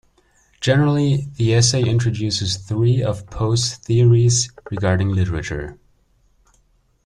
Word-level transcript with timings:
Generally, 0.61 1.27
the 1.35 1.53
essay 1.53 1.83
introduces 1.83 2.57
three 2.57 3.03
of 3.03 3.27
Poe's 3.27 3.75
theories 3.75 4.49
regarding 4.71 5.09
literature. 5.09 5.77